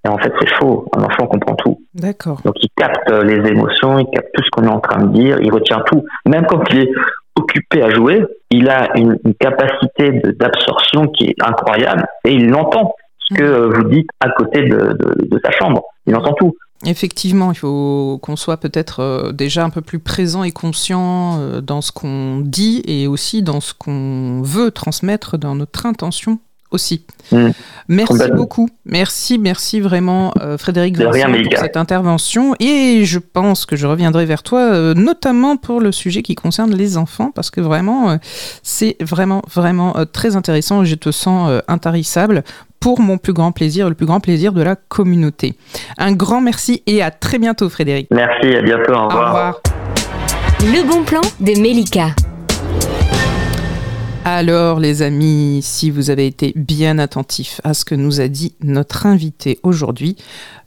Et 0.05 0.09
en 0.09 0.19
fait, 0.19 0.33
c'est 0.41 0.55
faux. 0.55 0.89
Un 0.97 1.03
enfant 1.03 1.27
comprend 1.27 1.55
tout. 1.57 1.81
D'accord. 1.95 2.41
Donc 2.45 2.55
il 2.63 2.69
capte 2.77 3.11
les 3.11 3.49
émotions, 3.51 3.99
il 3.99 4.07
capte 4.07 4.29
tout 4.33 4.43
ce 4.45 4.51
qu'on 4.51 4.65
est 4.65 4.73
en 4.73 4.81
train 4.81 5.05
de 5.05 5.13
dire, 5.13 5.39
il 5.41 5.53
retient 5.53 5.83
tout. 5.87 6.05
Même 6.27 6.47
quand 6.47 6.63
il 6.71 6.81
est 6.81 6.91
occupé 7.37 7.83
à 7.83 7.91
jouer, 7.91 8.25
il 8.51 8.69
a 8.69 8.89
une, 8.97 9.19
capacité 9.39 10.11
d'absorption 10.39 11.09
qui 11.09 11.29
est 11.29 11.37
incroyable 11.45 12.07
et 12.25 12.33
il 12.33 12.49
l'entend 12.49 12.95
ce 13.19 13.35
que 13.35 13.45
mmh. 13.45 13.73
vous 13.73 13.85
dites 13.85 14.09
à 14.21 14.31
côté 14.31 14.63
de, 14.63 14.77
de, 14.77 15.29
de 15.29 15.41
sa 15.45 15.51
chambre. 15.53 15.83
Il 16.07 16.17
entend 16.17 16.33
tout. 16.35 16.55
Effectivement, 16.85 17.51
il 17.51 17.59
faut 17.59 18.21
qu'on 18.23 18.37
soit 18.37 18.57
peut-être 18.59 19.01
euh, 19.01 19.33
déjà 19.33 19.65
un 19.65 19.71
peu 19.71 19.81
plus 19.81 19.99
présent 19.99 20.45
et 20.45 20.53
conscient 20.53 21.39
euh, 21.39 21.61
dans 21.61 21.81
ce 21.81 21.91
qu'on 21.91 22.39
dit 22.39 22.83
et 22.87 23.09
aussi 23.09 23.43
dans 23.43 23.61
ce 23.61 23.75
qu'on 23.75 24.43
veut 24.43 24.71
transmettre 24.71 25.39
dans 25.39 25.57
notre 25.57 25.87
intention 25.87 26.39
aussi. 26.71 27.05
Mmh. 27.33 27.49
Merci 27.89 28.31
beaucoup. 28.35 28.69
Merci, 28.85 29.39
merci 29.39 29.81
vraiment 29.81 30.33
euh, 30.41 30.59
Frédéric 30.59 30.99
Vincent 30.99 31.33
pour 31.33 31.59
cette 31.59 31.77
intervention. 31.77 32.55
Et 32.61 33.05
je 33.05 33.19
pense 33.19 33.67
que 33.67 33.77
je 33.77 33.87
reviendrai 33.87 34.27
vers 34.27 34.43
toi, 34.43 34.95
notamment 34.95 35.57
pour 35.57 35.81
le 35.81 35.93
sujet 35.93 36.23
qui 36.23 36.35
concerne 36.35 36.75
les 36.75 36.97
enfants, 36.97 37.31
parce 37.35 37.51
que 37.51 37.61
vraiment, 37.61 38.19
c'est 38.63 38.97
vraiment, 39.01 39.43
vraiment 39.53 39.95
très 40.13 40.37
intéressant. 40.37 40.85
Je 40.85 40.95
te 40.95 41.11
sens 41.11 41.63
intarissable 41.69 42.45
pour 42.81 43.01
mon 43.01 43.19
plus 43.19 43.33
grand 43.33 43.53
plaisir, 43.53 43.89
le 43.89 43.95
plus 43.95 44.07
grand 44.07 44.21
plaisir 44.21 44.53
de 44.53 44.63
la 44.63 44.77
communauté. 44.77 45.55
Un 45.99 46.13
grand 46.13 46.41
merci 46.41 46.83
et 46.87 47.03
à 47.03 47.11
très 47.11 47.39
bientôt 47.39 47.69
Frédéric. 47.69 48.09
Merci, 48.11 48.55
à 48.57 48.63
bientôt, 48.63 48.93
au 48.93 49.09
revoir. 49.09 49.25
Au 49.25 49.27
revoir. 49.27 49.61
Le 50.61 50.87
bon 50.89 51.05
plan 51.05 51.21
de 51.41 51.61
Melika. 51.61 52.09
Alors 54.31 54.79
les 54.79 55.01
amis, 55.01 55.61
si 55.63 55.91
vous 55.91 56.11
avez 56.11 56.27
été 56.27 56.53
bien 56.55 56.99
attentifs 56.99 57.63
à 57.65 57.73
ce 57.73 57.87
que 57.87 57.95
nous 57.95 58.21
a 58.21 58.29
dit 58.29 58.53
notre 58.63 59.07
invité 59.07 59.59
aujourd'hui, 59.63 60.17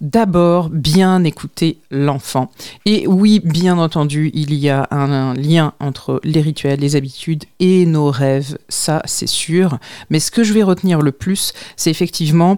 d'abord 0.02 0.70
bien 0.70 1.24
écouter 1.24 1.78
l'enfant. 1.92 2.50
Et 2.88 3.06
oui, 3.06 3.40
bien 3.40 3.78
entendu, 3.78 4.32
il 4.34 4.56
y 4.56 4.68
a 4.68 4.88
un, 4.90 5.36
lien 5.36 5.74
entre 5.80 6.20
les 6.24 6.42
rituels, 6.42 6.80
les 6.80 6.96
habitudes 6.96 7.44
et 7.60 7.86
nos 7.86 8.10
rêves, 8.10 8.58
ça 8.68 9.04
c'est 9.06 9.30
sûr. 9.30 9.78
Mais 10.10 10.20
ce 10.20 10.32
que 10.32 10.44
je 10.44 10.54
vais 10.54 10.64
retenir 10.64 11.00
le 11.00 11.12
plus, 11.12 11.54
c'est 11.76 11.92
effectivement 11.92 12.58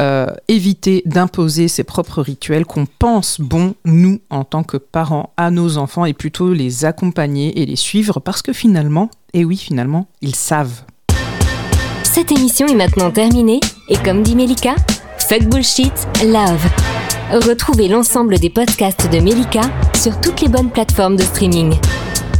euh, 0.00 0.26
éviter 0.48 1.02
d'imposer 1.06 1.68
ses 1.68 1.84
propres 1.84 2.22
rituels 2.22 2.66
qu'on 2.66 2.86
pense 2.86 3.40
bons, 3.40 3.74
nous, 3.84 4.20
en 4.30 4.44
tant 4.44 4.62
que 4.62 4.76
parents, 4.76 5.32
à 5.36 5.50
nos 5.50 5.78
enfants, 5.78 6.04
et 6.04 6.12
plutôt 6.12 6.52
les 6.52 6.84
accompagner 6.84 7.60
et 7.60 7.66
les 7.66 7.76
suivre, 7.76 8.20
parce 8.20 8.42
que 8.42 8.52
finalement, 8.52 9.10
et 9.32 9.44
oui, 9.44 9.56
finalement, 9.56 10.06
ils 10.20 10.34
savent. 10.34 10.82
Cette 12.02 12.32
émission 12.32 12.66
est 12.66 12.74
maintenant 12.74 13.10
terminée, 13.10 13.60
et 13.88 13.96
comme 13.96 14.22
dit 14.22 14.36
Melika, 14.36 14.74
fuck 15.18 15.44
bullshit, 15.44 15.92
love. 16.24 16.64
Retrouvez 17.32 17.88
l'ensemble 17.88 18.38
des 18.38 18.50
podcasts 18.50 19.10
de 19.10 19.18
Melika 19.18 19.62
sur 19.94 20.20
toutes 20.20 20.40
les 20.40 20.48
bonnes 20.48 20.70
plateformes 20.70 21.16
de 21.16 21.22
streaming. 21.22 21.74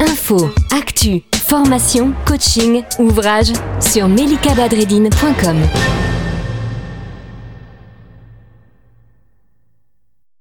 Info, 0.00 0.50
actu, 0.70 1.22
formation, 1.34 2.12
coaching, 2.26 2.82
ouvrages 2.98 3.52
sur 3.80 4.08
melikabadredine.com. 4.08 6.13